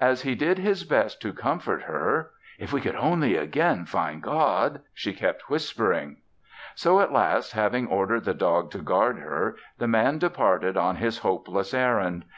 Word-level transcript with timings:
As 0.00 0.22
he 0.22 0.34
did 0.34 0.56
his 0.56 0.84
best 0.84 1.20
to 1.20 1.34
comfort 1.34 1.82
her, 1.82 2.30
"If 2.58 2.72
we 2.72 2.80
could 2.80 2.94
only 2.94 3.36
again 3.36 3.84
find 3.84 4.22
God" 4.22 4.80
she 4.94 5.12
kept 5.12 5.50
whispering. 5.50 6.16
So 6.74 6.98
at 7.00 7.12
last, 7.12 7.52
having 7.52 7.86
ordered 7.86 8.24
the 8.24 8.32
dog 8.32 8.70
to 8.70 8.78
guard 8.78 9.18
her, 9.18 9.54
the 9.76 9.86
Man 9.86 10.16
departed 10.16 10.78
on 10.78 10.96
his 10.96 11.18
hopeless 11.18 11.74
errand. 11.74 12.24